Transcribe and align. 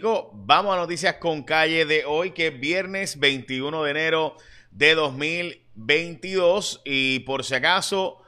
Vamos 0.00 0.72
a 0.74 0.78
noticias 0.78 1.16
con 1.16 1.42
calle 1.42 1.84
de 1.84 2.06
hoy, 2.06 2.30
que 2.30 2.46
es 2.46 2.58
viernes 2.58 3.18
21 3.18 3.82
de 3.82 3.90
enero 3.90 4.36
de 4.70 4.94
2022. 4.94 6.80
Y 6.86 7.18
por 7.20 7.44
si 7.44 7.56
acaso, 7.56 8.22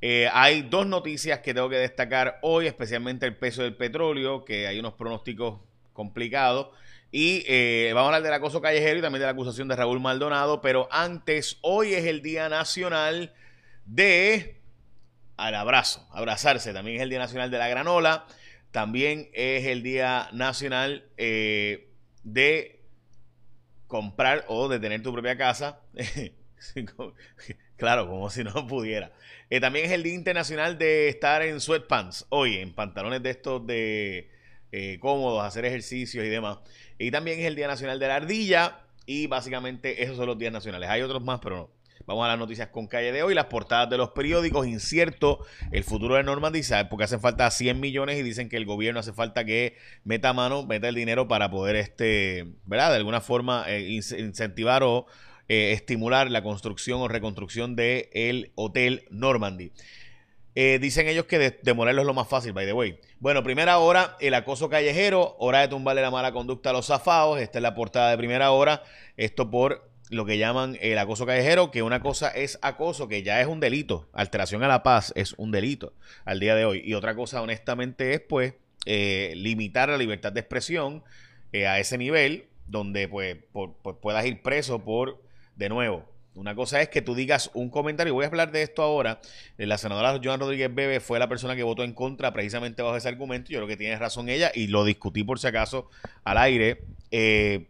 eh, 0.00 0.30
hay 0.32 0.62
dos 0.62 0.86
noticias 0.86 1.40
que 1.40 1.52
tengo 1.52 1.68
que 1.68 1.76
destacar 1.76 2.38
hoy, 2.40 2.68
especialmente 2.68 3.26
el 3.26 3.36
peso 3.36 3.60
del 3.60 3.76
petróleo, 3.76 4.46
que 4.46 4.66
hay 4.66 4.78
unos 4.78 4.94
pronósticos 4.94 5.60
complicados. 5.92 6.68
Y 7.12 7.44
eh, 7.46 7.90
vamos 7.92 8.06
a 8.06 8.16
hablar 8.16 8.22
del 8.22 8.32
acoso 8.32 8.62
callejero 8.62 9.00
y 9.00 9.02
también 9.02 9.20
de 9.20 9.26
la 9.26 9.32
acusación 9.32 9.68
de 9.68 9.76
Raúl 9.76 10.00
Maldonado. 10.00 10.62
Pero 10.62 10.88
antes, 10.90 11.58
hoy 11.60 11.92
es 11.92 12.06
el 12.06 12.22
Día 12.22 12.48
Nacional 12.48 13.34
de... 13.84 14.58
Al 15.36 15.54
abrazo, 15.54 16.08
abrazarse. 16.12 16.72
También 16.72 16.96
es 16.96 17.02
el 17.02 17.10
Día 17.10 17.18
Nacional 17.18 17.50
de 17.50 17.58
la 17.58 17.68
Granola. 17.68 18.24
También 18.70 19.28
es 19.32 19.66
el 19.66 19.82
Día 19.82 20.28
Nacional 20.32 21.04
eh, 21.16 21.88
de 22.22 22.80
comprar 23.86 24.44
o 24.48 24.68
de 24.68 24.78
tener 24.78 25.02
tu 25.02 25.12
propia 25.12 25.36
casa. 25.36 25.80
claro, 27.76 28.08
como 28.08 28.30
si 28.30 28.44
no 28.44 28.66
pudiera. 28.66 29.12
Eh, 29.50 29.60
también 29.60 29.86
es 29.86 29.92
el 29.92 30.04
Día 30.04 30.14
Internacional 30.14 30.78
de 30.78 31.08
estar 31.08 31.42
en 31.42 31.60
sweatpants, 31.60 32.26
hoy, 32.28 32.58
en 32.58 32.72
pantalones 32.72 33.22
de 33.22 33.30
estos 33.30 33.66
de 33.66 34.30
eh, 34.70 34.98
cómodos, 35.00 35.44
hacer 35.44 35.64
ejercicios 35.64 36.24
y 36.24 36.28
demás. 36.28 36.58
Y 36.98 37.10
también 37.10 37.40
es 37.40 37.46
el 37.46 37.56
Día 37.56 37.66
Nacional 37.66 37.98
de 37.98 38.06
la 38.06 38.16
Ardilla. 38.16 38.84
Y 39.06 39.26
básicamente 39.26 40.04
esos 40.04 40.16
son 40.16 40.26
los 40.26 40.38
días 40.38 40.52
nacionales. 40.52 40.88
Hay 40.88 41.02
otros 41.02 41.22
más, 41.24 41.40
pero 41.40 41.56
no. 41.56 41.79
Vamos 42.06 42.24
a 42.24 42.28
las 42.28 42.38
noticias 42.38 42.68
con 42.68 42.86
calle 42.86 43.12
de 43.12 43.22
hoy, 43.22 43.34
las 43.34 43.46
portadas 43.46 43.88
de 43.90 43.96
los 43.96 44.10
periódicos, 44.10 44.66
incierto 44.66 45.44
el 45.70 45.84
futuro 45.84 46.16
de 46.16 46.22
Normandy, 46.22 46.62
porque 46.88 47.04
hacen 47.04 47.20
falta 47.20 47.50
100 47.50 47.78
millones 47.78 48.18
y 48.18 48.22
dicen 48.22 48.48
que 48.48 48.56
el 48.56 48.64
gobierno 48.64 49.00
hace 49.00 49.12
falta 49.12 49.44
que 49.44 49.76
meta 50.04 50.32
mano, 50.32 50.66
meta 50.66 50.88
el 50.88 50.94
dinero 50.94 51.28
para 51.28 51.50
poder, 51.50 51.76
este, 51.76 52.46
¿verdad? 52.64 52.90
De 52.90 52.96
alguna 52.96 53.20
forma 53.20 53.64
eh, 53.68 53.88
incentivar 53.90 54.82
o 54.82 55.06
eh, 55.48 55.72
estimular 55.72 56.30
la 56.30 56.42
construcción 56.42 57.00
o 57.00 57.08
reconstrucción 57.08 57.76
del 57.76 58.08
el 58.12 58.52
Hotel 58.54 59.04
Normandy. 59.10 59.72
Eh, 60.54 60.78
dicen 60.80 61.06
ellos 61.06 61.26
que 61.26 61.38
de, 61.38 61.58
demorarlo 61.62 62.00
es 62.00 62.06
lo 62.06 62.14
más 62.14 62.28
fácil, 62.28 62.52
by 62.52 62.66
the 62.66 62.72
way. 62.72 62.98
Bueno, 63.20 63.42
primera 63.42 63.78
hora, 63.78 64.16
el 64.20 64.34
acoso 64.34 64.68
callejero, 64.68 65.36
hora 65.38 65.60
de 65.60 65.68
tumbarle 65.68 66.02
la 66.02 66.10
mala 66.10 66.32
conducta 66.32 66.70
a 66.70 66.72
los 66.72 66.86
zafados. 66.86 67.40
Esta 67.40 67.58
es 67.58 67.62
la 67.62 67.74
portada 67.74 68.10
de 68.10 68.16
primera 68.16 68.50
hora. 68.50 68.82
Esto 69.16 69.50
por 69.50 69.89
lo 70.10 70.26
que 70.26 70.36
llaman 70.36 70.76
el 70.80 70.98
acoso 70.98 71.24
callejero, 71.24 71.70
que 71.70 71.82
una 71.82 72.00
cosa 72.00 72.28
es 72.28 72.58
acoso, 72.62 73.08
que 73.08 73.22
ya 73.22 73.40
es 73.40 73.46
un 73.46 73.60
delito. 73.60 74.08
Alteración 74.12 74.62
a 74.62 74.68
la 74.68 74.82
paz 74.82 75.12
es 75.16 75.34
un 75.38 75.50
delito 75.50 75.94
al 76.24 76.40
día 76.40 76.54
de 76.54 76.64
hoy. 76.64 76.82
Y 76.84 76.94
otra 76.94 77.14
cosa, 77.14 77.40
honestamente, 77.40 78.12
es 78.12 78.20
pues 78.20 78.54
eh, 78.86 79.32
limitar 79.36 79.88
la 79.88 79.96
libertad 79.96 80.32
de 80.32 80.40
expresión 80.40 81.02
eh, 81.52 81.66
a 81.66 81.78
ese 81.78 81.96
nivel 81.96 82.46
donde 82.66 83.08
pues, 83.08 83.36
puedas 84.00 84.26
ir 84.26 84.42
preso 84.42 84.84
por, 84.84 85.22
de 85.56 85.68
nuevo, 85.68 86.04
una 86.34 86.54
cosa 86.54 86.80
es 86.80 86.88
que 86.88 87.02
tú 87.02 87.14
digas 87.14 87.50
un 87.54 87.70
comentario, 87.70 88.14
voy 88.14 88.24
a 88.24 88.28
hablar 88.28 88.52
de 88.52 88.62
esto 88.62 88.82
ahora. 88.82 89.20
Eh, 89.58 89.66
la 89.66 89.78
senadora 89.78 90.18
Joan 90.22 90.38
Rodríguez 90.38 90.72
Bebe 90.72 91.00
fue 91.00 91.18
la 91.18 91.28
persona 91.28 91.56
que 91.56 91.62
votó 91.62 91.82
en 91.82 91.92
contra 91.92 92.32
precisamente 92.32 92.82
bajo 92.82 92.96
ese 92.96 93.08
argumento. 93.08 93.50
Yo 93.50 93.58
creo 93.58 93.68
que 93.68 93.76
tiene 93.76 93.96
razón 93.98 94.28
ella 94.28 94.52
y 94.54 94.68
lo 94.68 94.84
discutí 94.84 95.24
por 95.24 95.40
si 95.40 95.48
acaso 95.48 95.90
al 96.24 96.38
aire. 96.38 96.82
Eh, 97.10 97.68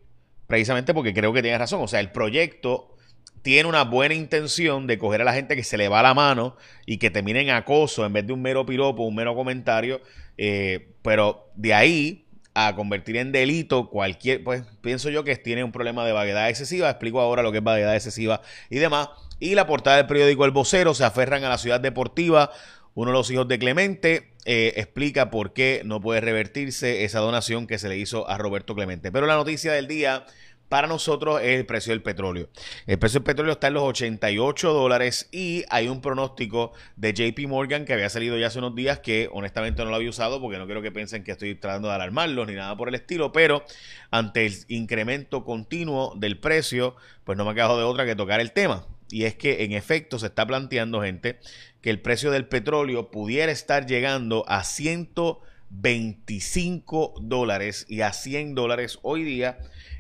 precisamente 0.50 0.92
porque 0.92 1.14
creo 1.14 1.32
que 1.32 1.40
tiene 1.40 1.56
razón. 1.56 1.80
O 1.82 1.88
sea, 1.88 2.00
el 2.00 2.12
proyecto 2.12 2.94
tiene 3.40 3.68
una 3.68 3.84
buena 3.84 4.14
intención 4.14 4.86
de 4.86 4.98
coger 4.98 5.22
a 5.22 5.24
la 5.24 5.32
gente 5.32 5.56
que 5.56 5.64
se 5.64 5.78
le 5.78 5.88
va 5.88 6.02
la 6.02 6.12
mano 6.12 6.56
y 6.84 6.98
que 6.98 7.10
termine 7.10 7.40
en 7.40 7.50
acoso 7.50 8.04
en 8.04 8.12
vez 8.12 8.26
de 8.26 8.34
un 8.34 8.42
mero 8.42 8.66
piropo, 8.66 9.04
un 9.04 9.14
mero 9.14 9.34
comentario. 9.34 10.02
Eh, 10.36 10.94
pero 11.02 11.50
de 11.54 11.72
ahí 11.72 12.26
a 12.54 12.74
convertir 12.74 13.16
en 13.16 13.32
delito 13.32 13.88
cualquier, 13.88 14.42
pues 14.42 14.64
pienso 14.82 15.08
yo 15.08 15.22
que 15.22 15.36
tiene 15.36 15.62
un 15.64 15.72
problema 15.72 16.04
de 16.04 16.12
vaguedad 16.12 16.50
excesiva. 16.50 16.90
Explico 16.90 17.20
ahora 17.20 17.42
lo 17.42 17.52
que 17.52 17.58
es 17.58 17.64
vaguedad 17.64 17.94
excesiva 17.94 18.42
y 18.68 18.78
demás. 18.78 19.08
Y 19.38 19.54
la 19.54 19.66
portada 19.66 19.96
del 19.96 20.06
periódico 20.06 20.44
El 20.44 20.50
Vocero 20.50 20.92
se 20.92 21.04
aferran 21.04 21.44
a 21.44 21.48
la 21.48 21.56
ciudad 21.56 21.80
deportiva. 21.80 22.50
Uno 22.94 23.10
de 23.10 23.16
los 23.16 23.30
hijos 23.30 23.46
de 23.48 23.58
Clemente 23.58 24.32
eh, 24.44 24.74
explica 24.76 25.30
por 25.30 25.52
qué 25.52 25.82
no 25.84 26.00
puede 26.00 26.20
revertirse 26.20 27.04
esa 27.04 27.20
donación 27.20 27.66
que 27.66 27.78
se 27.78 27.88
le 27.88 27.96
hizo 27.98 28.28
a 28.28 28.38
Roberto 28.38 28.74
Clemente. 28.74 29.12
Pero 29.12 29.26
la 29.26 29.36
noticia 29.36 29.72
del 29.72 29.86
día 29.86 30.26
para 30.70 30.86
nosotros 30.86 31.40
es 31.42 31.58
el 31.58 31.66
precio 31.66 31.92
del 31.92 32.00
petróleo. 32.00 32.48
El 32.86 32.98
precio 32.98 33.18
del 33.18 33.24
petróleo 33.24 33.54
está 33.54 33.66
en 33.66 33.74
los 33.74 33.82
88 33.82 34.72
dólares 34.72 35.28
y 35.32 35.64
hay 35.68 35.88
un 35.88 36.00
pronóstico 36.00 36.72
de 36.94 37.12
JP 37.12 37.48
Morgan 37.48 37.84
que 37.84 37.92
había 37.92 38.08
salido 38.08 38.38
ya 38.38 38.46
hace 38.46 38.60
unos 38.60 38.76
días 38.76 39.00
que 39.00 39.28
honestamente 39.32 39.82
no 39.82 39.90
lo 39.90 39.96
había 39.96 40.08
usado 40.08 40.40
porque 40.40 40.58
no 40.58 40.66
quiero 40.66 40.80
que 40.80 40.92
piensen 40.92 41.24
que 41.24 41.32
estoy 41.32 41.56
tratando 41.56 41.88
de 41.88 41.94
alarmarlos 41.94 42.46
ni 42.46 42.54
nada 42.54 42.76
por 42.76 42.88
el 42.88 42.94
estilo, 42.94 43.32
pero 43.32 43.64
ante 44.12 44.46
el 44.46 44.54
incremento 44.68 45.44
continuo 45.44 46.14
del 46.16 46.38
precio, 46.38 46.94
pues 47.24 47.36
no 47.36 47.44
me 47.44 47.50
ha 47.50 47.54
quedado 47.54 47.76
de 47.76 47.84
otra 47.84 48.06
que 48.06 48.14
tocar 48.14 48.40
el 48.40 48.52
tema. 48.52 48.86
Y 49.10 49.24
es 49.24 49.34
que 49.34 49.64
en 49.64 49.72
efecto 49.72 50.18
se 50.18 50.26
está 50.26 50.46
planteando, 50.46 51.00
gente, 51.02 51.40
que 51.80 51.88
el 51.90 52.00
precio 52.00 52.30
del 52.30 52.46
petróleo 52.46 53.10
pudiera 53.10 53.50
estar 53.50 53.86
llegando 53.86 54.44
a 54.48 54.62
125 54.64 57.14
dólares 57.20 57.86
y 57.88 58.02
a 58.02 58.12
100 58.12 58.54
dólares 58.54 59.00
hoy 59.02 59.24
día 59.24 59.58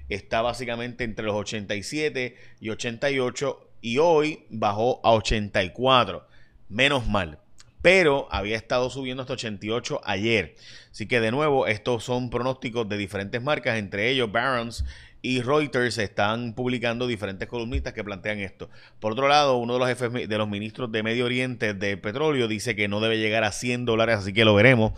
está 0.08 0.42
básicamente 0.42 1.02
entre 1.04 1.24
los 1.24 1.34
87 1.34 2.36
y 2.60 2.70
88 2.70 3.70
y 3.80 3.98
hoy 3.98 4.44
bajó 4.50 5.00
a 5.04 5.10
84. 5.12 6.28
Menos 6.68 7.08
mal. 7.08 7.38
Pero 7.82 8.28
había 8.30 8.56
estado 8.56 8.90
subiendo 8.90 9.22
hasta 9.22 9.32
88 9.32 10.02
ayer. 10.04 10.54
Así 10.90 11.06
que 11.06 11.20
de 11.20 11.30
nuevo, 11.30 11.66
estos 11.66 12.04
son 12.04 12.28
pronósticos 12.28 12.86
de 12.88 12.98
diferentes 12.98 13.42
marcas, 13.42 13.78
entre 13.78 14.10
ellos 14.10 14.30
Barron's 14.30 14.84
y 15.22 15.42
Reuters 15.42 15.98
están 15.98 16.54
publicando 16.54 17.06
diferentes 17.06 17.48
columnistas 17.48 17.92
que 17.92 18.04
plantean 18.04 18.38
esto. 18.38 18.70
Por 19.00 19.12
otro 19.12 19.28
lado, 19.28 19.56
uno 19.56 19.74
de 19.74 19.78
los 19.78 19.88
jefes 19.88 20.28
de 20.28 20.38
los 20.38 20.48
ministros 20.48 20.90
de 20.90 21.02
Medio 21.02 21.26
Oriente 21.26 21.74
de 21.74 21.96
petróleo 21.96 22.48
dice 22.48 22.74
que 22.74 22.88
no 22.88 23.00
debe 23.00 23.18
llegar 23.18 23.44
a 23.44 23.52
100 23.52 23.84
dólares, 23.84 24.18
así 24.18 24.32
que 24.32 24.44
lo 24.44 24.54
veremos 24.54 24.92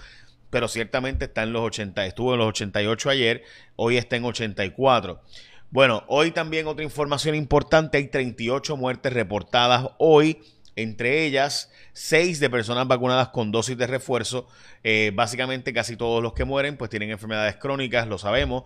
pero 0.52 0.68
ciertamente 0.68 1.24
está 1.24 1.44
en 1.44 1.54
los 1.54 1.62
80, 1.62 2.04
estuvo 2.04 2.34
en 2.34 2.38
los 2.40 2.48
88 2.48 3.08
ayer, 3.08 3.42
hoy 3.74 3.96
está 3.96 4.16
en 4.16 4.26
84. 4.26 5.22
Bueno, 5.70 6.04
hoy 6.08 6.30
también 6.32 6.66
otra 6.66 6.84
información 6.84 7.34
importante, 7.34 7.96
hay 7.96 8.08
38 8.08 8.76
muertes 8.76 9.14
reportadas 9.14 9.88
hoy, 9.96 10.42
entre 10.76 11.24
ellas 11.24 11.72
6 11.94 12.38
de 12.38 12.50
personas 12.50 12.86
vacunadas 12.86 13.28
con 13.28 13.50
dosis 13.50 13.78
de 13.78 13.86
refuerzo. 13.86 14.46
Eh, 14.84 15.10
básicamente 15.14 15.72
casi 15.72 15.96
todos 15.96 16.22
los 16.22 16.34
que 16.34 16.44
mueren 16.44 16.76
pues 16.76 16.90
tienen 16.90 17.08
enfermedades 17.08 17.56
crónicas, 17.56 18.06
lo 18.06 18.18
sabemos. 18.18 18.64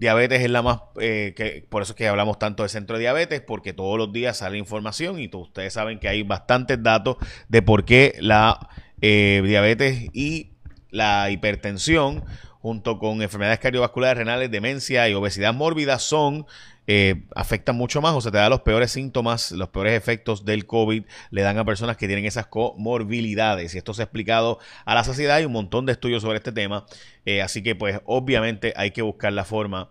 Diabetes 0.00 0.40
es 0.40 0.50
la 0.50 0.62
más, 0.62 0.80
eh, 0.98 1.34
que, 1.36 1.66
por 1.68 1.82
eso 1.82 1.92
es 1.92 1.96
que 1.96 2.08
hablamos 2.08 2.38
tanto 2.38 2.62
de 2.62 2.70
centro 2.70 2.96
de 2.96 3.02
diabetes, 3.02 3.42
porque 3.42 3.74
todos 3.74 3.98
los 3.98 4.10
días 4.10 4.38
sale 4.38 4.56
información 4.56 5.20
y 5.20 5.28
ustedes 5.30 5.74
saben 5.74 5.98
que 5.98 6.08
hay 6.08 6.22
bastantes 6.22 6.82
datos 6.82 7.18
de 7.50 7.60
por 7.60 7.84
qué 7.84 8.14
la 8.18 8.70
eh, 9.02 9.42
diabetes 9.44 10.08
y 10.14 10.52
la 10.88 11.28
hipertensión, 11.30 12.24
junto 12.60 12.98
con 12.98 13.20
enfermedades 13.20 13.58
cardiovasculares, 13.58 14.16
renales, 14.16 14.50
demencia 14.50 15.06
y 15.06 15.12
obesidad 15.12 15.52
mórbida, 15.52 15.98
son 15.98 16.46
eh, 16.92 17.22
afectan 17.36 17.76
mucho 17.76 18.00
más 18.00 18.16
o 18.16 18.20
se 18.20 18.32
te 18.32 18.38
da 18.38 18.48
los 18.48 18.62
peores 18.62 18.90
síntomas, 18.90 19.52
los 19.52 19.68
peores 19.68 19.92
efectos 19.92 20.44
del 20.44 20.66
COVID 20.66 21.04
le 21.30 21.42
dan 21.42 21.56
a 21.56 21.64
personas 21.64 21.96
que 21.96 22.08
tienen 22.08 22.24
esas 22.24 22.48
comorbilidades. 22.48 23.72
Y 23.76 23.78
esto 23.78 23.94
se 23.94 24.02
ha 24.02 24.06
explicado 24.06 24.58
a 24.84 24.96
la 24.96 25.04
sociedad. 25.04 25.36
Hay 25.36 25.44
un 25.44 25.52
montón 25.52 25.86
de 25.86 25.92
estudios 25.92 26.20
sobre 26.22 26.38
este 26.38 26.50
tema. 26.50 26.86
Eh, 27.26 27.42
así 27.42 27.62
que, 27.62 27.76
pues, 27.76 28.00
obviamente 28.06 28.72
hay 28.74 28.90
que 28.90 29.02
buscar 29.02 29.32
la 29.32 29.44
forma 29.44 29.90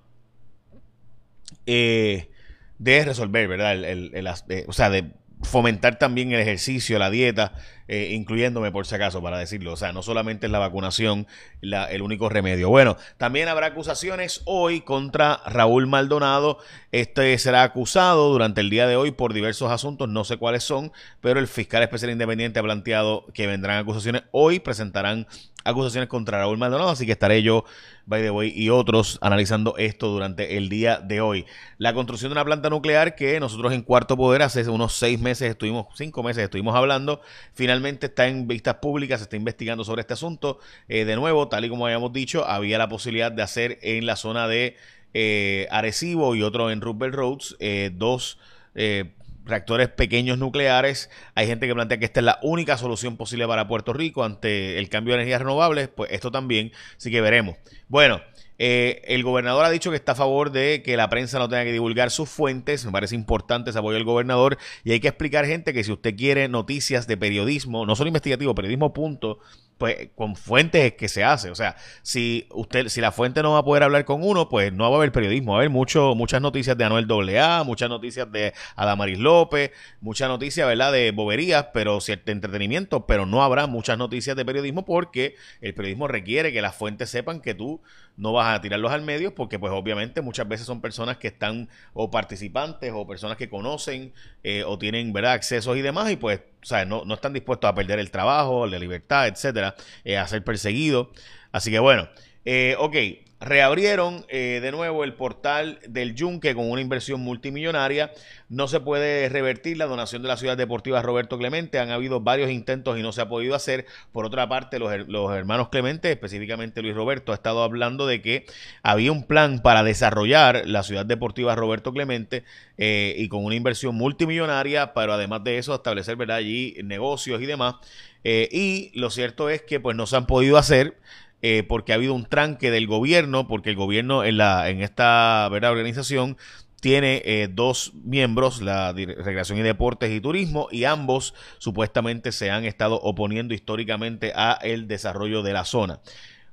eh, 1.65 2.31
de 2.79 3.05
resolver, 3.05 3.47
¿verdad? 3.47 3.81
El, 3.81 4.27
o 4.67 4.73
sea, 4.73 4.89
de 4.89 5.13
fomentar 5.41 5.97
también 5.97 6.31
el 6.31 6.39
ejercicio, 6.39 6.99
la 6.99 7.09
dieta, 7.09 7.53
eh, 7.87 8.09
incluyéndome 8.11 8.71
por 8.71 8.85
si 8.85 8.95
acaso, 8.95 9.21
para 9.21 9.37
decirlo. 9.37 9.73
O 9.73 9.75
sea, 9.77 9.93
no 9.93 10.03
solamente 10.03 10.45
es 10.45 10.51
la 10.51 10.59
vacunación 10.59 11.27
el 11.61 12.01
único 12.01 12.29
remedio. 12.29 12.69
Bueno, 12.69 12.97
también 13.17 13.47
habrá 13.47 13.67
acusaciones 13.67 14.41
hoy 14.45 14.81
contra 14.81 15.41
Raúl 15.45 15.87
Maldonado. 15.87 16.59
Este 16.91 17.37
será 17.37 17.63
acusado 17.63 18.31
durante 18.31 18.61
el 18.61 18.69
día 18.69 18.87
de 18.87 18.95
hoy 18.95 19.11
por 19.11 19.33
diversos 19.33 19.71
asuntos, 19.71 20.07
no 20.09 20.23
sé 20.23 20.37
cuáles 20.37 20.63
son, 20.63 20.91
pero 21.21 21.39
el 21.39 21.47
fiscal 21.47 21.81
especial 21.81 22.11
independiente 22.11 22.59
ha 22.59 22.63
planteado 22.63 23.25
que 23.33 23.47
vendrán 23.47 23.77
acusaciones 23.77 24.23
hoy, 24.31 24.59
presentarán 24.59 25.27
acusaciones 25.63 26.09
contra 26.09 26.39
Raúl 26.39 26.57
Maldonado, 26.57 26.89
así 26.89 27.05
que 27.05 27.11
estaré 27.11 27.43
yo, 27.43 27.65
by 28.05 28.21
the 28.21 28.31
way, 28.31 28.51
y 28.55 28.69
otros 28.69 29.17
analizando 29.21 29.75
esto 29.77 30.07
durante 30.07 30.57
el 30.57 30.69
día 30.69 30.99
de 30.99 31.21
hoy. 31.21 31.45
La 31.77 31.93
construcción 31.93 32.29
de 32.29 32.33
una 32.33 32.45
planta 32.45 32.69
nuclear 32.69 33.15
que 33.15 33.39
nosotros 33.39 33.73
en 33.73 33.81
Cuarto 33.81 34.17
Poder 34.17 34.41
hace 34.41 34.67
unos 34.69 34.93
seis 34.93 35.19
meses 35.19 35.49
estuvimos, 35.49 35.87
cinco 35.95 36.23
meses 36.23 36.43
estuvimos 36.43 36.75
hablando, 36.75 37.21
finalmente 37.53 38.07
está 38.07 38.27
en 38.27 38.47
vistas 38.47 38.75
públicas, 38.75 39.19
se 39.19 39.23
está 39.23 39.35
investigando 39.35 39.83
sobre 39.83 40.01
este 40.01 40.13
asunto. 40.13 40.59
Eh, 40.87 41.05
de 41.05 41.15
nuevo, 41.15 41.47
tal 41.47 41.65
y 41.65 41.69
como 41.69 41.85
habíamos 41.85 42.13
dicho, 42.13 42.45
había 42.45 42.77
la 42.77 42.89
posibilidad 42.89 43.31
de 43.31 43.41
hacer 43.41 43.79
en 43.81 44.05
la 44.05 44.15
zona 44.15 44.47
de 44.47 44.75
eh, 45.13 45.67
Arecibo 45.71 46.35
y 46.35 46.43
otro 46.43 46.69
en 46.69 46.81
Roosevelt 46.81 47.15
Roads 47.15 47.55
eh, 47.59 47.89
dos 47.93 48.37
eh, 48.75 49.11
reactores 49.49 49.89
pequeños 49.89 50.37
nucleares. 50.37 51.09
Hay 51.35 51.47
gente 51.47 51.67
que 51.67 51.73
plantea 51.73 51.99
que 51.99 52.05
esta 52.05 52.19
es 52.19 52.25
la 52.25 52.39
única 52.41 52.77
solución 52.77 53.17
posible 53.17 53.47
para 53.47 53.67
Puerto 53.67 53.93
Rico 53.93 54.23
ante 54.23 54.77
el 54.79 54.89
cambio 54.89 55.13
de 55.13 55.21
energías 55.21 55.41
renovables. 55.41 55.89
Pues 55.89 56.11
esto 56.11 56.31
también, 56.31 56.71
sí 56.97 57.11
que 57.11 57.21
veremos. 57.21 57.57
Bueno, 57.87 58.21
Eh, 58.61 59.01
el 59.05 59.23
gobernador 59.23 59.63
ha 59.63 59.69
dicho 59.69 59.89
que 59.89 59.95
está 59.95 60.11
a 60.11 60.15
favor 60.15 60.51
de 60.51 60.83
que 60.83 60.97
la 60.97 61.07
prensa 61.07 61.39
no 61.39 61.47
tenga 61.47 61.63
que 61.63 61.71
divulgar 61.71 62.11
sus 62.11 62.27
fuentes. 62.27 62.85
Me 62.85 62.91
parece 62.91 63.15
importante 63.15 63.69
ese 63.69 63.79
apoyo 63.79 63.95
del 63.95 64.03
gobernador. 64.03 64.57
Y 64.83 64.91
hay 64.91 64.99
que 64.99 65.07
explicar, 65.07 65.45
gente, 65.45 65.71
que 65.71 65.81
si 65.85 65.93
usted 65.93 66.13
quiere 66.13 66.49
noticias 66.49 67.07
de 67.07 67.15
periodismo, 67.15 67.85
no 67.85 67.95
solo 67.95 68.09
investigativo, 68.09 68.53
periodismo 68.53 68.91
punto, 68.91 69.39
pues 69.79 70.09
con 70.13 70.35
fuentes 70.35 70.83
es 70.83 70.93
que 70.93 71.07
se 71.07 71.23
hace. 71.23 71.49
O 71.49 71.55
sea, 71.55 71.75
si 72.03 72.47
usted, 72.51 72.89
si 72.89 72.99
la 73.01 73.11
fuente 73.11 73.41
no 73.41 73.53
va 73.53 73.59
a 73.59 73.63
poder 73.63 73.81
hablar 73.83 74.03
con 74.05 74.21
uno, 74.21 74.49
pues 74.49 74.73
no 74.73 74.83
va 74.91 74.97
a 74.97 74.99
haber 74.99 75.13
periodismo. 75.13 75.53
Va 75.53 75.57
a 75.57 75.61
haber 75.61 75.69
mucho, 75.69 76.13
muchas 76.15 76.41
noticias 76.41 76.77
de 76.77 76.83
Anuel 76.83 77.07
AA, 77.09 77.63
muchas 77.63 77.89
noticias 77.89 78.29
de 78.31 78.53
Adamaris 78.75 79.17
López, 79.17 79.71
muchas 80.01 80.27
noticias, 80.27 80.67
¿verdad?, 80.67 80.91
de 80.91 81.11
boberías, 81.11 81.67
pero 81.73 82.01
cierto 82.01 82.31
entretenimiento, 82.31 83.07
pero 83.07 83.25
no 83.25 83.41
habrá 83.41 83.67
muchas 83.67 83.97
noticias 83.97 84.35
de 84.35 84.43
periodismo 84.43 84.83
porque 84.83 85.35
el 85.61 85.73
periodismo 85.73 86.09
requiere 86.09 86.51
que 86.51 86.61
las 86.61 86.75
fuentes 86.75 87.09
sepan 87.09 87.39
que 87.39 87.55
tú 87.55 87.81
no 88.17 88.33
vas 88.33 88.53
a 88.53 88.59
tirarlos 88.59 88.91
al 88.91 89.01
medio, 89.01 89.33
porque 89.33 89.57
pues 89.59 89.71
obviamente 89.71 90.21
muchas 90.21 90.45
veces 90.45 90.67
son 90.67 90.81
personas 90.81 91.17
que 91.17 91.29
están 91.29 91.69
o 91.93 92.11
participantes 92.11 92.91
o 92.93 93.07
personas 93.07 93.37
que 93.37 93.49
conocen 93.49 94.11
eh, 94.43 94.65
o 94.65 94.77
tienen, 94.77 95.13
¿verdad?, 95.13 95.31
accesos 95.31 95.77
y 95.77 95.81
demás, 95.81 96.11
y 96.11 96.17
pues 96.17 96.41
o 96.61 96.65
sea, 96.65 96.85
no, 96.85 97.03
no 97.05 97.13
están 97.13 97.33
dispuestos 97.33 97.69
a 97.69 97.75
perder 97.75 97.99
el 97.99 98.11
trabajo, 98.11 98.67
la 98.67 98.79
libertad, 98.79 99.27
etcétera, 99.27 99.75
eh, 100.03 100.17
a 100.17 100.27
ser 100.27 100.43
perseguidos. 100.43 101.07
Así 101.51 101.71
que 101.71 101.79
bueno, 101.79 102.09
eh, 102.45 102.75
ok, 102.77 102.95
reabrieron 103.39 104.25
eh, 104.27 104.59
de 104.61 104.71
nuevo 104.71 105.03
el 105.03 105.13
portal 105.13 105.79
del 105.87 106.13
Yunque 106.13 106.53
con 106.53 106.69
una 106.69 106.81
inversión 106.81 107.21
multimillonaria. 107.21 108.11
No 108.49 108.67
se 108.67 108.79
puede 108.79 109.29
revertir 109.29 109.77
la 109.77 109.85
donación 109.85 110.21
de 110.21 110.27
la 110.27 110.37
ciudad 110.37 110.57
deportiva 110.57 111.01
Roberto 111.01 111.37
Clemente. 111.37 111.79
Han 111.79 111.91
habido 111.91 112.19
varios 112.19 112.49
intentos 112.49 112.97
y 112.97 113.01
no 113.01 113.11
se 113.11 113.21
ha 113.21 113.29
podido 113.29 113.55
hacer. 113.55 113.85
Por 114.11 114.25
otra 114.25 114.49
parte, 114.49 114.77
los, 114.77 114.91
los 115.07 115.31
hermanos 115.33 115.69
Clemente, 115.69 116.11
específicamente 116.11 116.81
Luis 116.81 116.95
Roberto, 116.95 117.31
ha 117.31 117.35
estado 117.35 117.63
hablando 117.63 118.07
de 118.07 118.21
que 118.21 118.45
había 118.83 119.11
un 119.11 119.23
plan 119.23 119.61
para 119.61 119.83
desarrollar 119.83 120.63
la 120.65 120.83
ciudad 120.83 121.05
deportiva 121.05 121.55
Roberto 121.55 121.93
Clemente 121.93 122.43
eh, 122.77 123.15
y 123.17 123.29
con 123.29 123.45
una 123.45 123.55
inversión 123.55 123.95
multimillonaria, 123.95 124.93
pero 124.93 125.13
además 125.13 125.43
de 125.43 125.57
eso 125.57 125.73
establecer 125.75 126.19
allí 126.31 126.75
negocios 126.83 127.41
y 127.41 127.45
demás. 127.45 127.75
Eh, 128.23 128.49
y 128.51 128.91
lo 128.99 129.09
cierto 129.09 129.49
es 129.49 129.61
que 129.61 129.79
pues 129.79 129.95
no 129.95 130.05
se 130.05 130.17
han 130.17 130.25
podido 130.25 130.57
hacer. 130.57 130.97
Eh, 131.41 131.63
porque 131.63 131.93
ha 131.93 131.95
habido 131.95 132.13
un 132.13 132.25
tranque 132.25 132.69
del 132.69 132.85
gobierno, 132.85 133.47
porque 133.47 133.69
el 133.69 133.77
gobierno 133.77 134.25
en, 134.25 134.37
la, 134.37 134.69
en 134.69 134.81
esta 134.81 135.47
¿verdad? 135.49 135.71
organización 135.71 136.37
tiene 136.81 137.21
eh, 137.23 137.47
dos 137.49 137.93
miembros, 138.03 138.61
la 138.61 138.91
Recreación 138.91 139.57
y 139.57 139.61
Deportes 139.61 140.11
y 140.11 140.19
Turismo, 140.19 140.67
y 140.69 140.83
ambos 140.83 141.33
supuestamente 141.57 142.33
se 142.33 142.51
han 142.51 142.65
estado 142.65 142.95
oponiendo 142.95 143.53
históricamente 143.53 144.33
a 144.35 144.59
el 144.61 144.87
desarrollo 144.87 145.41
de 145.41 145.53
la 145.53 145.63
zona. 145.63 146.01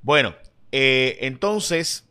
Bueno, 0.03 0.37
eh, 0.71 1.19
entonces, 1.23 2.09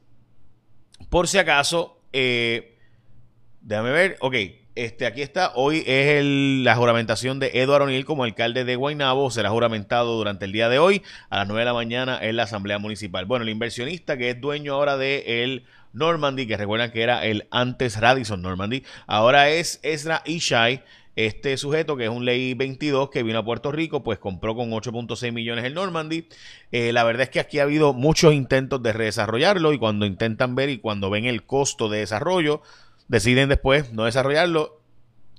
por 1.10 1.30
si 1.30 1.38
acaso, 1.38 2.02
déjame 2.12 3.92
ver, 3.92 4.18
ok, 4.20 4.36
este, 4.76 5.06
aquí 5.06 5.22
está. 5.22 5.54
Hoy 5.56 5.84
es 5.86 6.24
la 6.24 6.76
juramentación 6.76 7.40
de 7.40 7.52
Eduardo 7.54 7.86
O'Neill 7.86 8.04
como 8.04 8.26
alcalde 8.26 8.66
de 8.66 8.76
Guaynabo. 8.76 9.32
Será 9.32 9.50
juramentado 9.50 10.18
durante 10.18 10.44
el 10.46 10.52
día 10.52 10.68
de 10.68 10.80
hoy 10.80 11.02
a 11.30 11.38
las 11.38 11.48
9 11.48 11.62
de 11.62 11.66
la 11.66 11.74
mañana 11.74 12.20
en 12.22 12.36
la 12.36 12.44
Asamblea 12.44 12.78
Municipal. 12.78 13.26
Bueno, 13.26 13.44
el 13.44 13.50
inversionista 13.50 14.18
que 14.18 14.32
es 14.32 14.42
dueño 14.42 14.74
ahora 14.74 14.98
de 14.98 15.44
el 15.44 15.64
Normandy, 15.94 16.46
que 16.46 16.58
recuerdan 16.58 16.92
que 16.92 17.04
era 17.04 17.26
el 17.26 17.48
antes 17.52 18.00
Radisson 18.00 18.42
Normandy, 18.42 18.84
ahora 19.08 19.50
es 19.50 19.80
Ezra 19.82 20.22
Ishai. 20.26 20.84
Este 21.16 21.56
sujeto, 21.56 21.96
que 21.96 22.04
es 22.04 22.10
un 22.10 22.26
ley 22.26 22.56
22 22.56 23.10
que 23.10 23.24
vino 23.24 23.40
a 23.40 23.46
Puerto 23.46 23.72
Rico, 23.72 24.04
pues 24.04 24.20
compró 24.20 24.54
con 24.54 24.72
8.6 24.72 25.32
millones 25.32 25.64
el 25.64 25.74
Normandy. 25.74 26.28
Eh, 26.74 26.92
la 26.92 27.06
verdad 27.06 27.24
es 27.24 27.30
que 27.30 27.40
aquí 27.40 27.60
ha 27.60 27.64
habido 27.64 27.94
muchos 27.94 28.34
intentos 28.34 28.84
de 28.84 28.92
redesarrollarlo 28.92 29.72
y 29.72 29.78
cuando 29.78 30.06
intentan 30.06 30.56
ver 30.56 30.70
y 30.70 30.80
cuando 30.80 31.10
ven 31.10 31.24
el 31.24 31.46
costo 31.46 31.88
de 31.88 32.00
desarrollo, 32.00 32.62
deciden 33.08 33.50
después 33.50 33.92
no 33.94 34.06
desarrollarlo 34.06 34.82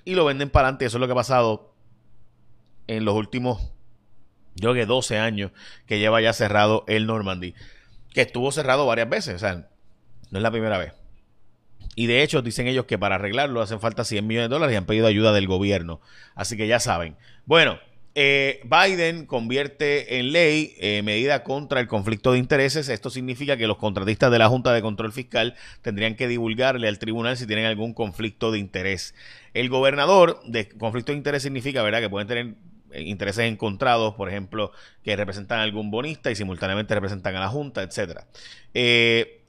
y 0.05 0.15
lo 0.15 0.25
venden 0.25 0.51
para 0.51 0.69
adelante. 0.69 0.87
Eso 0.87 0.97
es 0.97 1.01
lo 1.01 1.07
que 1.07 1.13
ha 1.13 1.17
pasado 1.17 1.75
en 2.87 3.05
los 3.05 3.15
últimos, 3.15 3.73
yo 4.55 4.71
creo 4.71 4.75
que 4.75 4.87
12 4.87 5.19
años 5.19 5.51
que 5.87 5.99
lleva 5.99 6.21
ya 6.21 6.33
cerrado 6.33 6.85
el 6.87 7.07
Normandy, 7.07 7.55
que 8.13 8.23
estuvo 8.23 8.53
cerrado 8.53 8.87
varias 8.87 9.09
veces, 9.09 9.35
o 9.35 9.39
sea, 9.39 9.69
no 10.31 10.39
es 10.39 10.43
la 10.43 10.51
primera 10.51 10.79
vez. 10.79 10.93
Y 11.95 12.07
de 12.07 12.23
hecho, 12.23 12.43
dicen 12.43 12.67
ellos 12.67 12.85
que 12.85 12.99
para 12.99 13.15
arreglarlo 13.15 13.63
hacen 13.63 13.81
falta 13.81 14.05
100 14.05 14.27
millones 14.27 14.51
de 14.51 14.55
dólares 14.55 14.75
y 14.75 14.77
han 14.77 14.85
pedido 14.85 15.07
ayuda 15.07 15.33
del 15.33 15.47
gobierno. 15.47 16.01
Así 16.35 16.57
que 16.57 16.69
ya 16.69 16.79
saben. 16.79 17.17
Bueno, 17.47 17.79
eh, 18.19 18.63
Biden 18.65 19.27
convierte 19.27 20.19
en 20.19 20.33
ley 20.33 20.75
eh, 20.79 21.03
medida 21.03 21.43
contra 21.45 21.81
el 21.81 21.87
conflicto 21.87 22.33
de 22.33 22.39
intereses. 22.39 22.89
Esto 22.89 23.11
significa 23.11 23.59
que 23.59 23.67
los 23.67 23.77
contratistas 23.77 24.33
de 24.33 24.39
la 24.39 24.49
Junta 24.49 24.73
de 24.73 24.81
Control 24.81 25.13
Fiscal 25.13 25.55
tendrían 25.83 26.15
que 26.15 26.27
divulgarle 26.27 26.89
al 26.89 26.99
tribunal 26.99 27.37
si 27.37 27.47
tienen 27.47 27.67
algún 27.67 27.93
conflicto 27.93 28.51
de 28.53 28.59
interés. 28.59 29.15
El 29.53 29.69
gobernador 29.69 30.41
de 30.47 30.67
conflicto 30.67 31.13
de 31.13 31.19
interés 31.19 31.43
significa, 31.43 31.83
¿verdad?, 31.83 32.01
que 32.01 32.09
pueden 32.09 32.27
tener 32.27 32.55
eh, 32.93 33.03
intereses 33.03 33.45
encontrados, 33.45 34.15
por 34.15 34.31
ejemplo, 34.31 34.73
que 35.05 35.15
representan 35.15 35.59
a 35.59 35.65
algún 35.65 35.91
bonista 35.91 36.31
y 36.31 36.37
simultáneamente 36.37 36.95
representan 36.95 37.37
a 37.37 37.41
la 37.41 37.49
Junta, 37.49 37.83
etcétera. 37.83 38.27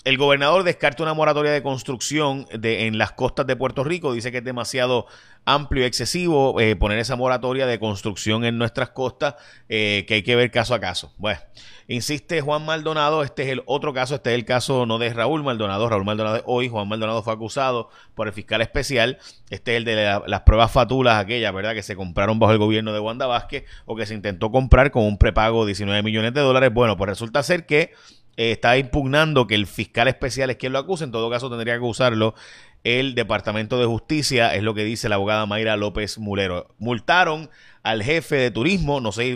El 0.07 0.18
gobernador 0.18 0.63
descarta 0.63 1.04
una 1.04 1.13
moratoria 1.13 1.51
de 1.51 1.62
construcción 1.62 2.45
en 2.63 2.98
las 2.98 3.12
costas 3.12 3.45
de 3.45 3.57
Puerto 3.57 3.83
Rico, 3.83 4.13
dice 4.13 4.31
que 4.31 4.38
es 4.38 4.44
demasiado 4.44 5.06
amplio 5.44 5.83
y 5.83 5.86
excesivo 5.86 6.62
eh, 6.62 6.77
poner 6.77 6.98
esa 7.00 7.18
moratoria 7.18 7.68
de 7.68 7.77
construcción 7.77 8.45
en 8.45 8.57
nuestras 8.57 8.92
costas 8.92 9.36
eh, 9.68 10.06
que 10.07 10.13
hay 10.13 10.24
que 10.24 10.38
ver 10.38 10.50
caso 10.50 10.74
a 10.74 10.80
caso. 10.80 11.13
Bueno, 11.18 11.42
insiste 11.89 12.39
Juan 12.39 12.63
Maldonado, 12.65 13.21
este 13.21 13.44
es 13.44 13.50
el 13.50 13.63
otro 13.65 13.94
caso, 13.94 14.15
este 14.15 14.30
es 14.30 14.36
el 14.36 14.45
caso 14.45 14.86
no 14.86 14.98
de 14.98 15.12
Raúl 15.12 15.44
Maldonado, 15.44 15.89
Raúl 15.89 16.06
Maldonado 16.06 16.42
hoy, 16.45 16.69
Juan 16.69 16.88
Maldonado 16.88 17.21
fue 17.21 17.33
acusado 17.33 17.89
por 18.15 18.27
el 18.27 18.33
fiscal 18.33 18.62
especial, 18.62 19.18
este 19.50 19.74
es 19.74 19.77
el 19.80 19.83
de 19.83 20.21
las 20.25 20.42
pruebas 20.44 20.71
fatulas 20.71 21.21
aquellas, 21.21 21.53
¿verdad? 21.53 21.74
Que 21.74 21.83
se 21.83 21.98
compraron 21.98 22.39
bajo 22.39 22.53
el 22.53 22.60
gobierno 22.60 22.94
de 22.94 23.01
Wanda 23.01 23.27
Vázquez 23.27 23.65
o 23.86 23.98
que 23.98 24.06
se 24.06 24.13
intentó 24.13 24.51
comprar 24.51 24.89
con 24.89 25.03
un 25.03 25.18
prepago 25.18 25.65
de 25.65 25.71
19 25.71 26.01
millones 26.01 26.33
de 26.33 26.39
dólares. 26.39 26.74
Bueno, 26.74 26.95
pues 26.95 27.10
resulta 27.10 27.44
ser 27.44 27.65
que 27.65 27.92
está 28.38 28.78
impugnando 28.78 29.48
que 29.48 29.56
el 29.56 29.68
fiscal 29.68 30.07
especial 30.07 30.50
es 30.50 30.57
quien 30.57 30.72
lo 30.72 30.80
acusa, 30.80 31.04
en 31.04 31.12
todo 31.12 31.30
caso 31.30 31.50
tendría 31.50 31.74
que 31.74 31.80
acusarlo 31.80 32.36
el 32.84 33.16
Departamento 33.16 33.80
de 33.80 33.86
Justicia, 33.86 34.56
es 34.56 34.63
lo 34.63 34.74
que 34.74 34.84
dice 34.84 35.10
la 35.10 35.16
abogada 35.16 35.45
Mayra 35.45 35.75
López 35.75 36.19
Mulero. 36.19 36.74
Multaron 36.78 37.50
al 37.84 38.04
jefe 38.04 38.38
de 38.38 38.51
turismo, 38.51 39.01
no 39.01 39.12
sé, 39.12 39.36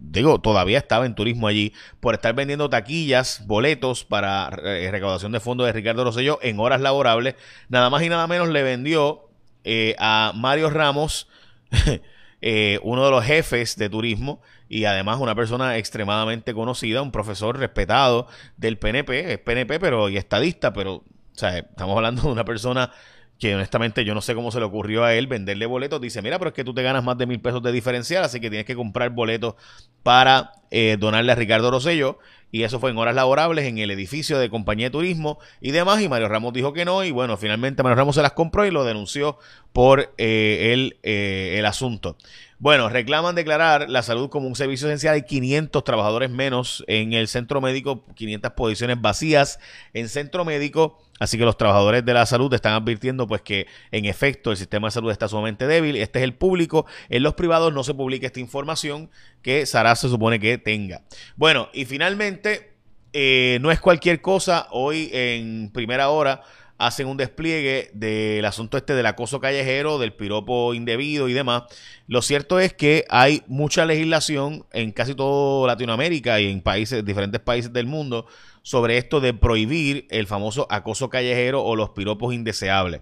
digo, 0.00 0.40
todavía 0.40 0.78
estaba 0.78 1.04
en 1.04 1.14
turismo 1.14 1.48
allí, 1.48 1.74
por 2.00 2.14
estar 2.14 2.34
vendiendo 2.34 2.70
taquillas, 2.70 3.46
boletos 3.46 4.04
para 4.04 4.48
eh, 4.64 4.88
recaudación 4.90 5.32
de 5.32 5.40
fondos 5.40 5.66
de 5.66 5.72
Ricardo 5.72 6.04
Rosselló 6.04 6.38
en 6.42 6.60
horas 6.60 6.80
laborables. 6.80 7.34
Nada 7.68 7.90
más 7.90 8.02
y 8.02 8.08
nada 8.08 8.26
menos 8.26 8.48
le 8.48 8.62
vendió 8.62 9.28
eh, 9.64 9.94
a 9.98 10.32
Mario 10.34 10.70
Ramos, 10.70 11.28
eh, 12.42 12.80
uno 12.82 13.04
de 13.04 13.10
los 13.10 13.24
jefes 13.24 13.76
de 13.76 13.88
turismo, 13.88 14.42
y 14.68 14.84
además 14.84 15.18
una 15.20 15.34
persona 15.34 15.78
extremadamente 15.78 16.52
conocida, 16.54 17.00
un 17.00 17.12
profesor 17.12 17.58
respetado 17.58 18.26
del 18.56 18.78
PNP, 18.78 19.32
es 19.32 19.38
PNP 19.38 19.78
pero 19.80 20.08
y 20.08 20.16
estadista, 20.16 20.72
pero 20.72 20.94
o 20.94 21.04
sea, 21.34 21.58
estamos 21.58 21.96
hablando 21.96 22.22
de 22.22 22.28
una 22.28 22.44
persona 22.44 22.90
que 23.38 23.54
honestamente 23.54 24.04
yo 24.04 24.14
no 24.14 24.20
sé 24.20 24.34
cómo 24.34 24.52
se 24.52 24.60
le 24.60 24.64
ocurrió 24.64 25.04
a 25.04 25.14
él 25.14 25.26
venderle 25.26 25.66
boletos. 25.66 26.00
Dice, 26.00 26.22
mira, 26.22 26.38
pero 26.38 26.50
es 26.50 26.54
que 26.54 26.64
tú 26.64 26.74
te 26.74 26.82
ganas 26.82 27.02
más 27.02 27.18
de 27.18 27.26
mil 27.26 27.40
pesos 27.40 27.62
de 27.62 27.72
diferencial, 27.72 28.22
así 28.22 28.40
que 28.40 28.50
tienes 28.50 28.66
que 28.66 28.76
comprar 28.76 29.10
boletos 29.10 29.54
para 30.02 30.52
eh, 30.70 30.96
donarle 30.98 31.32
a 31.32 31.34
Ricardo 31.34 31.70
Rosello. 31.70 32.18
Y 32.54 32.64
eso 32.64 32.78
fue 32.78 32.90
en 32.90 32.98
horas 32.98 33.14
laborables 33.14 33.64
en 33.64 33.78
el 33.78 33.90
edificio 33.90 34.38
de 34.38 34.50
compañía 34.50 34.86
de 34.86 34.90
turismo 34.90 35.38
y 35.62 35.70
demás. 35.70 36.02
Y 36.02 36.08
Mario 36.10 36.28
Ramos 36.28 36.52
dijo 36.52 36.74
que 36.74 36.84
no. 36.84 37.02
Y 37.02 37.10
bueno, 37.10 37.38
finalmente 37.38 37.82
Mario 37.82 37.96
Ramos 37.96 38.14
se 38.14 38.22
las 38.22 38.32
compró 38.32 38.66
y 38.66 38.70
lo 38.70 38.84
denunció 38.84 39.38
por 39.72 40.14
eh, 40.18 40.72
el, 40.74 40.98
eh, 41.02 41.56
el 41.58 41.64
asunto. 41.64 42.18
Bueno, 42.58 42.88
reclaman 42.88 43.34
declarar 43.34 43.90
la 43.90 44.02
salud 44.02 44.28
como 44.28 44.46
un 44.46 44.54
servicio 44.54 44.86
esencial. 44.86 45.14
Hay 45.14 45.22
500 45.22 45.82
trabajadores 45.82 46.30
menos 46.30 46.84
en 46.86 47.12
el 47.12 47.26
centro 47.26 47.60
médico, 47.60 48.04
500 48.14 48.52
posiciones 48.52 49.00
vacías 49.00 49.58
en 49.94 50.08
centro 50.08 50.44
médico. 50.44 51.02
Así 51.22 51.38
que 51.38 51.44
los 51.44 51.56
trabajadores 51.56 52.04
de 52.04 52.14
la 52.14 52.26
salud 52.26 52.52
están 52.52 52.72
advirtiendo 52.72 53.28
pues 53.28 53.42
que 53.42 53.68
en 53.92 54.06
efecto 54.06 54.50
el 54.50 54.56
sistema 54.56 54.88
de 54.88 54.90
salud 54.90 55.12
está 55.12 55.28
sumamente 55.28 55.68
débil. 55.68 55.94
Este 55.94 56.18
es 56.18 56.24
el 56.24 56.34
público. 56.34 56.84
En 57.08 57.22
los 57.22 57.34
privados 57.34 57.72
no 57.72 57.84
se 57.84 57.94
publica 57.94 58.26
esta 58.26 58.40
información 58.40 59.08
que 59.40 59.64
Sara 59.64 59.94
se 59.94 60.08
supone 60.08 60.40
que 60.40 60.58
tenga. 60.58 61.02
Bueno, 61.36 61.68
y 61.72 61.84
finalmente, 61.84 62.72
eh, 63.12 63.58
no 63.60 63.70
es 63.70 63.78
cualquier 63.78 64.20
cosa. 64.20 64.66
Hoy 64.72 65.10
en 65.12 65.70
primera 65.72 66.08
hora 66.08 66.42
hacen 66.86 67.06
un 67.06 67.16
despliegue 67.16 67.90
del 67.94 68.44
asunto 68.44 68.76
este 68.76 68.94
del 68.94 69.06
acoso 69.06 69.40
callejero, 69.40 69.98
del 69.98 70.12
piropo 70.12 70.74
indebido 70.74 71.28
y 71.28 71.32
demás. 71.32 71.62
Lo 72.08 72.22
cierto 72.22 72.58
es 72.58 72.72
que 72.72 73.04
hay 73.08 73.42
mucha 73.46 73.84
legislación 73.84 74.66
en 74.72 74.90
casi 74.90 75.14
toda 75.14 75.68
Latinoamérica 75.68 76.40
y 76.40 76.50
en 76.50 76.60
países, 76.60 77.04
diferentes 77.04 77.40
países 77.40 77.72
del 77.72 77.86
mundo 77.86 78.26
sobre 78.62 78.98
esto 78.98 79.20
de 79.20 79.32
prohibir 79.32 80.06
el 80.10 80.26
famoso 80.26 80.66
acoso 80.70 81.08
callejero 81.08 81.62
o 81.62 81.76
los 81.76 81.90
piropos 81.90 82.34
indeseables. 82.34 83.00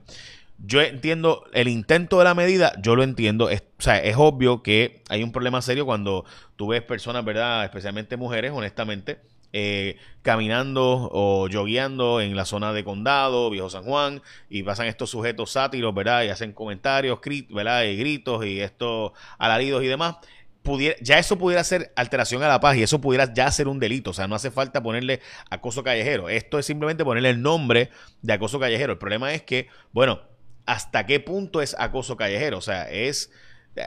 Yo 0.58 0.82
entiendo 0.82 1.44
el 1.54 1.68
intento 1.68 2.18
de 2.18 2.24
la 2.24 2.34
medida, 2.34 2.74
yo 2.82 2.94
lo 2.94 3.02
entiendo. 3.02 3.48
Es, 3.48 3.62
o 3.78 3.82
sea, 3.82 3.98
es 3.98 4.16
obvio 4.18 4.62
que 4.62 5.02
hay 5.08 5.22
un 5.22 5.32
problema 5.32 5.62
serio 5.62 5.86
cuando 5.86 6.26
tú 6.56 6.68
ves 6.68 6.82
personas, 6.82 7.24
¿verdad? 7.24 7.64
Especialmente 7.64 8.18
mujeres, 8.18 8.52
honestamente, 8.54 9.20
eh, 9.52 9.96
caminando 10.22 11.08
o 11.12 11.48
yogueando 11.48 12.20
en 12.20 12.36
la 12.36 12.44
zona 12.44 12.72
de 12.72 12.84
Condado, 12.84 13.50
Viejo 13.50 13.70
San 13.70 13.84
Juan, 13.84 14.22
y 14.48 14.62
pasan 14.62 14.86
estos 14.86 15.10
sujetos 15.10 15.52
sátiros, 15.52 15.94
¿verdad? 15.94 16.24
Y 16.24 16.28
hacen 16.28 16.52
comentarios, 16.52 17.18
¿verdad? 17.50 17.84
Y 17.84 17.96
gritos 17.96 18.44
y 18.44 18.60
estos 18.60 19.12
alaridos 19.38 19.82
y 19.82 19.86
demás. 19.86 20.16
Pudiera, 20.62 20.94
ya 21.00 21.18
eso 21.18 21.38
pudiera 21.38 21.64
ser 21.64 21.90
alteración 21.96 22.42
a 22.42 22.48
la 22.48 22.60
paz 22.60 22.76
y 22.76 22.82
eso 22.82 23.00
pudiera 23.00 23.32
ya 23.32 23.50
ser 23.50 23.66
un 23.66 23.80
delito. 23.80 24.10
O 24.10 24.12
sea, 24.12 24.28
no 24.28 24.34
hace 24.34 24.50
falta 24.50 24.82
ponerle 24.82 25.20
acoso 25.48 25.82
callejero. 25.82 26.28
Esto 26.28 26.58
es 26.58 26.66
simplemente 26.66 27.04
ponerle 27.04 27.30
el 27.30 27.40
nombre 27.40 27.90
de 28.20 28.32
acoso 28.34 28.60
callejero. 28.60 28.92
El 28.92 28.98
problema 28.98 29.32
es 29.32 29.42
que, 29.42 29.68
bueno, 29.92 30.20
¿hasta 30.66 31.06
qué 31.06 31.18
punto 31.18 31.62
es 31.62 31.74
acoso 31.78 32.16
callejero? 32.16 32.58
O 32.58 32.60
sea, 32.60 32.90
es 32.90 33.30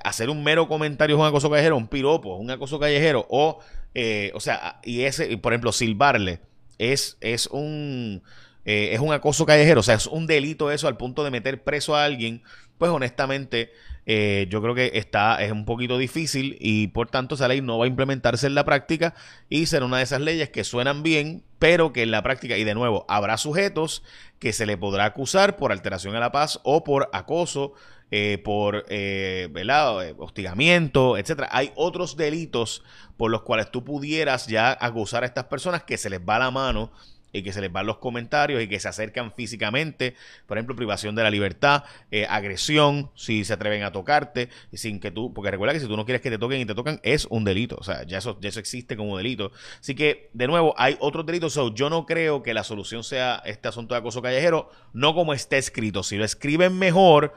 hacer 0.04 0.30
un 0.30 0.44
mero 0.44 0.68
comentario 0.68 1.16
es 1.16 1.20
un 1.20 1.28
acoso 1.28 1.50
callejero, 1.50 1.78
un 1.78 1.88
piropo, 1.88 2.36
un 2.38 2.50
acoso 2.50 2.80
callejero, 2.80 3.26
o, 3.30 3.60
eh, 3.94 4.32
o 4.34 4.40
sea, 4.40 4.80
y 4.84 5.02
ese, 5.02 5.38
por 5.38 5.54
ejemplo, 5.54 5.72
silbarle, 5.72 6.42
es, 6.78 7.18
es 7.22 7.48
un... 7.48 8.24
Eh, 8.66 8.94
es 8.94 9.02
un 9.02 9.12
acoso 9.12 9.46
callejero, 9.46 9.82
o 9.82 9.84
sea, 9.84 9.96
es 9.96 10.08
un 10.08 10.26
delito 10.26 10.72
eso 10.72 10.88
al 10.88 10.96
punto 10.96 11.26
de 11.26 11.32
meter 11.32 11.66
preso 11.66 11.98
a 11.98 12.06
alguien, 12.06 12.44
pues 12.78 12.92
honestamente 12.92 13.74
eh, 14.06 14.48
yo 14.50 14.62
creo 14.62 14.76
que 14.76 14.92
está 14.96 15.42
es 15.42 15.52
un 15.52 15.64
poquito 15.64 15.98
difícil 15.98 16.58
y 16.60 16.88
por 16.88 17.10
tanto 17.10 17.36
esa 17.36 17.48
ley 17.48 17.62
no 17.62 17.78
va 17.78 17.86
a 17.86 17.88
implementarse 17.88 18.48
en 18.48 18.56
la 18.56 18.66
práctica 18.66 19.16
y 19.48 19.66
será 19.68 19.86
una 19.86 19.98
de 19.98 20.04
esas 20.04 20.20
leyes 20.20 20.50
que 20.50 20.64
suenan 20.64 21.04
bien, 21.04 21.44
pero 21.60 21.94
que 21.94 22.04
en 22.04 22.12
la 22.12 22.24
práctica, 22.24 22.58
y 22.58 22.64
de 22.64 22.76
nuevo, 22.76 23.06
habrá 23.08 23.38
sujetos 23.38 24.04
que 24.40 24.52
se 24.52 24.66
le 24.66 24.78
podrá 24.78 25.06
acusar 25.06 25.56
por 25.56 25.72
alteración 25.72 26.16
a 26.16 26.20
la 26.20 26.32
paz 26.32 26.60
o 26.64 26.84
por 26.84 27.10
acoso 27.14 27.74
eh, 28.16 28.38
por 28.44 28.86
eh, 28.90 29.50
eh, 29.52 30.16
hostigamiento, 30.20 31.18
etcétera. 31.18 31.50
Hay 31.52 31.72
otros 31.76 32.16
delitos 32.16 32.84
por 33.18 33.32
los 33.32 33.42
cuales 33.42 33.72
tú 33.72 33.84
pudieras 33.84 34.46
ya 34.46 34.78
acusar 34.80 35.24
a 35.24 35.26
estas 35.26 35.46
personas 35.46 35.84
que 35.84 35.98
se 35.98 36.12
les 36.12 36.20
va 36.20 36.38
la 36.38 36.52
mano 36.52 36.92
y 37.32 37.42
que 37.42 37.52
se 37.52 37.62
les 37.62 37.72
van 37.72 37.88
los 37.88 37.98
comentarios 37.98 38.62
y 38.62 38.68
que 38.68 38.80
se 38.80 38.88
acercan 38.88 39.34
físicamente, 39.34 40.14
por 40.46 40.60
ejemplo, 40.60 40.76
privación 40.76 41.16
de 41.16 41.24
la 41.24 41.32
libertad, 41.32 41.84
agresión, 42.30 43.10
si 43.16 43.44
se 43.44 43.54
atreven 43.54 43.82
a 43.82 43.92
tocarte, 43.92 44.50
sin 44.72 45.00
que 45.00 45.10
tú, 45.10 45.34
porque 45.34 45.50
recuerda 45.50 45.74
que 45.74 45.80
si 45.80 45.88
tú 45.88 45.98
no 45.98 46.06
quieres 46.06 46.22
que 46.22 46.30
te 46.30 46.38
toquen 46.38 46.62
y 46.62 46.66
te 46.68 46.76
tocan, 46.76 47.00
es 47.02 47.26
un 47.32 47.44
delito, 47.44 47.76
o 47.80 47.84
sea, 47.84 48.04
ya 48.04 48.20
eso, 48.20 48.38
ya 48.40 48.50
eso 48.50 48.60
existe 48.60 48.96
como 48.96 49.18
delito. 49.18 49.52
Así 49.80 49.96
que, 49.96 50.30
de 50.34 50.46
nuevo, 50.46 50.76
hay 50.78 50.96
otros 51.00 51.26
delitos, 51.26 51.60
yo 51.74 51.90
no 51.90 52.06
creo 52.06 52.44
que 52.44 52.54
la 52.54 52.64
solución 52.64 53.04
sea 53.04 53.42
este 53.46 53.68
asunto 53.68 53.96
de 53.96 54.02
acoso 54.02 54.22
callejero, 54.22 54.70
no 54.94 55.16
como 55.16 55.34
está 55.34 55.58
escrito, 55.58 56.04
si 56.04 56.18
lo 56.18 56.26
escriben 56.26 56.78
mejor, 56.78 57.34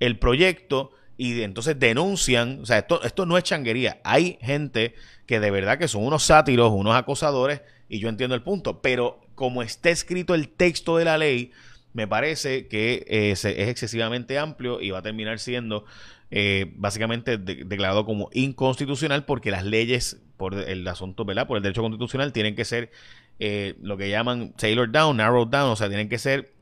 el 0.00 0.18
proyecto 0.18 0.92
y 1.16 1.40
entonces 1.42 1.78
denuncian, 1.78 2.60
o 2.60 2.66
sea, 2.66 2.78
esto, 2.78 3.02
esto 3.02 3.26
no 3.26 3.38
es 3.38 3.44
changuería, 3.44 4.00
hay 4.04 4.38
gente 4.42 4.94
que 5.26 5.40
de 5.40 5.50
verdad 5.50 5.78
que 5.78 5.88
son 5.88 6.04
unos 6.04 6.24
sátiros, 6.24 6.70
unos 6.72 6.94
acosadores, 6.94 7.62
y 7.88 7.98
yo 7.98 8.08
entiendo 8.08 8.34
el 8.34 8.42
punto, 8.42 8.82
pero 8.82 9.20
como 9.34 9.62
está 9.62 9.90
escrito 9.90 10.34
el 10.34 10.48
texto 10.48 10.96
de 10.96 11.04
la 11.04 11.18
ley, 11.18 11.52
me 11.92 12.06
parece 12.06 12.68
que 12.68 13.06
eh, 13.08 13.30
es 13.30 13.44
excesivamente 13.44 14.38
amplio 14.38 14.80
y 14.82 14.90
va 14.90 14.98
a 14.98 15.02
terminar 15.02 15.38
siendo 15.38 15.86
eh, 16.30 16.72
básicamente 16.76 17.38
declarado 17.38 18.04
como 18.04 18.28
inconstitucional 18.32 19.24
porque 19.24 19.50
las 19.50 19.64
leyes 19.64 20.20
por 20.36 20.54
el 20.54 20.86
asunto, 20.88 21.24
¿verdad? 21.24 21.46
Por 21.46 21.56
el 21.56 21.62
derecho 21.62 21.82
constitucional 21.82 22.32
tienen 22.32 22.54
que 22.54 22.64
ser 22.64 22.90
eh, 23.38 23.76
lo 23.80 23.96
que 23.96 24.10
llaman 24.10 24.52
tailor 24.52 24.90
down, 24.90 25.16
narrow 25.16 25.46
down, 25.46 25.70
o 25.70 25.76
sea, 25.76 25.88
tienen 25.88 26.08
que 26.08 26.18
ser 26.18 26.52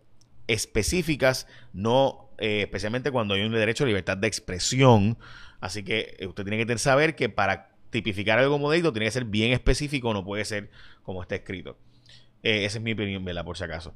específicas, 0.46 1.48
no 1.72 2.23
eh, 2.38 2.62
especialmente 2.62 3.10
cuando 3.10 3.34
hay 3.34 3.42
un 3.42 3.52
derecho 3.52 3.84
a 3.84 3.86
libertad 3.86 4.16
de 4.16 4.26
expresión. 4.26 5.18
Así 5.60 5.82
que 5.82 6.16
eh, 6.18 6.26
usted 6.26 6.44
tiene 6.44 6.64
que 6.64 6.78
saber 6.78 7.14
que 7.14 7.28
para 7.28 7.70
tipificar 7.90 8.38
algo 8.38 8.52
como 8.52 8.70
delito 8.70 8.92
tiene 8.92 9.06
que 9.06 9.12
ser 9.12 9.24
bien 9.24 9.52
específico, 9.52 10.12
no 10.12 10.24
puede 10.24 10.44
ser 10.44 10.70
como 11.02 11.22
está 11.22 11.36
escrito. 11.36 11.76
Eh, 12.42 12.64
esa 12.64 12.78
es 12.78 12.84
mi 12.84 12.92
opinión, 12.92 13.24
¿verdad? 13.24 13.44
Por 13.44 13.56
si 13.56 13.64
acaso. 13.64 13.94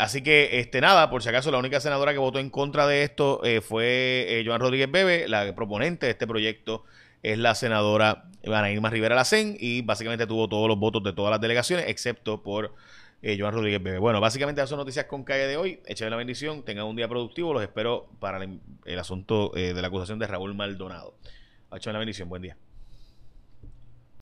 así 0.00 0.22
que, 0.22 0.60
este, 0.60 0.80
nada, 0.80 1.10
por 1.10 1.22
si 1.22 1.28
acaso, 1.28 1.50
la 1.50 1.58
única 1.58 1.80
senadora 1.80 2.12
que 2.12 2.18
votó 2.18 2.38
en 2.38 2.50
contra 2.50 2.86
de 2.86 3.02
esto 3.02 3.42
fue 3.62 4.42
Joan 4.44 4.60
Rodríguez 4.60 4.90
Bebe, 4.90 5.28
la 5.28 5.54
proponente 5.54 6.06
de 6.06 6.12
este 6.12 6.26
proyecto 6.26 6.84
es 7.22 7.38
la 7.38 7.54
senadora 7.54 8.24
Ana 8.46 8.70
Irma 8.70 8.90
Rivera 8.90 9.14
Lacén 9.14 9.56
y 9.58 9.82
básicamente 9.82 10.26
tuvo 10.26 10.48
todos 10.48 10.68
los 10.68 10.78
votos 10.78 11.02
de 11.02 11.12
todas 11.12 11.30
las 11.30 11.40
delegaciones, 11.40 11.86
excepto 11.88 12.42
por 12.42 12.74
eh, 13.22 13.36
Joan 13.38 13.52
Rodríguez 13.54 13.82
Bebe. 13.82 13.98
Bueno, 13.98 14.20
básicamente 14.20 14.60
esas 14.60 14.70
son 14.70 14.78
noticias 14.78 15.06
con 15.06 15.24
calle 15.24 15.46
de 15.46 15.56
hoy. 15.56 15.80
Échame 15.86 16.10
la 16.10 16.16
bendición, 16.16 16.62
tengan 16.64 16.86
un 16.86 16.96
día 16.96 17.08
productivo. 17.08 17.52
Los 17.52 17.62
espero 17.62 18.08
para 18.20 18.44
el, 18.44 18.98
asunto 18.98 19.56
eh, 19.56 19.74
de 19.74 19.82
la 19.82 19.88
acusación 19.88 20.18
de 20.18 20.26
Raúl 20.26 20.54
Maldonado. 20.54 21.14
Échame 21.72 21.94
la 21.94 21.98
bendición, 21.98 22.28
buen 22.28 22.42
día. 22.42 22.56